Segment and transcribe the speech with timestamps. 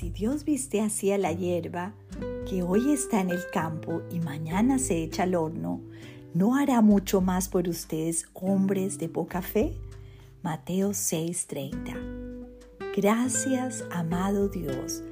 [0.00, 1.92] Dios viste así a la hierba
[2.48, 5.80] que hoy está en el campo y mañana se echa al horno,
[6.34, 9.74] ¿no hará mucho más por ustedes, hombres de poca fe?
[10.42, 11.94] Mateo 6:30.
[12.96, 15.02] Gracias, amado Dios,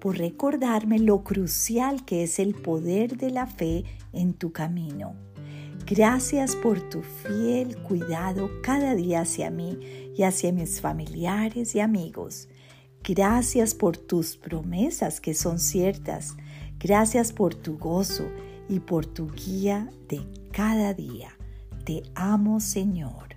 [0.00, 5.14] por recordarme lo crucial que es el poder de la fe en tu camino.
[5.86, 9.78] Gracias por tu fiel cuidado cada día hacia mí
[10.16, 12.48] y hacia mis familiares y amigos.
[13.02, 16.36] Gracias por tus promesas que son ciertas.
[16.78, 18.28] Gracias por tu gozo
[18.68, 20.20] y por tu guía de
[20.52, 21.30] cada día.
[21.84, 23.36] Te amo, Señor.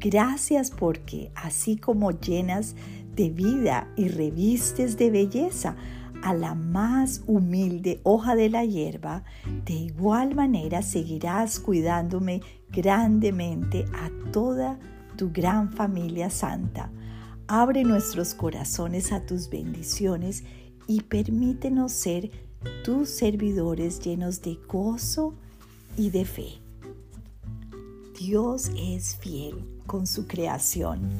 [0.00, 2.74] Gracias porque así como llenas
[3.14, 5.76] de vida y revistes de belleza
[6.22, 9.22] a la más humilde hoja de la hierba,
[9.66, 14.78] de igual manera seguirás cuidándome grandemente a toda
[15.16, 16.90] tu gran familia santa
[17.54, 20.42] Abre nuestros corazones a tus bendiciones
[20.86, 22.30] y permítenos ser
[22.82, 25.34] tus servidores llenos de gozo
[25.94, 26.62] y de fe.
[28.18, 31.10] Dios es fiel con su creación.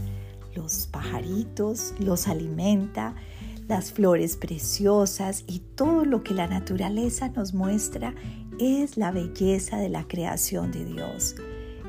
[0.54, 3.14] Los pajaritos los alimenta,
[3.68, 8.14] las flores preciosas y todo lo que la naturaleza nos muestra
[8.58, 11.34] es la belleza de la creación de Dios.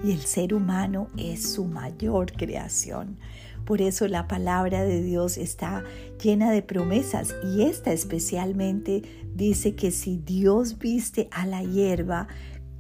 [0.04, 3.18] Y el ser humano es su mayor creación.
[3.66, 5.84] Por eso la palabra de Dios está
[6.22, 12.28] llena de promesas y esta especialmente dice que si Dios viste a la hierba,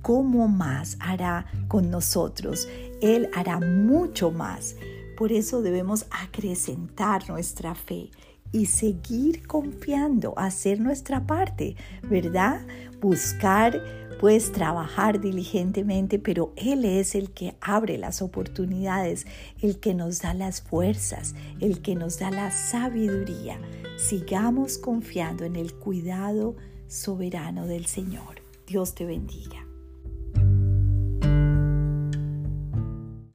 [0.02, 2.67] ¿cómo más hará con nosotros?
[3.02, 4.76] Él hará mucho más.
[5.17, 8.09] Por eso debemos acrecentar nuestra fe
[8.52, 12.61] y seguir confiando, hacer nuestra parte, ¿verdad?
[13.02, 13.81] Buscar
[14.23, 19.27] Puedes trabajar diligentemente, pero Él es el que abre las oportunidades,
[19.61, 23.59] el que nos da las fuerzas, el que nos da la sabiduría.
[23.98, 26.55] Sigamos confiando en el cuidado
[26.87, 28.42] soberano del Señor.
[28.65, 29.73] Dios te bendiga.